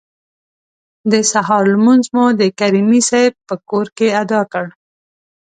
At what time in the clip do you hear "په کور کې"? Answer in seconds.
3.47-4.07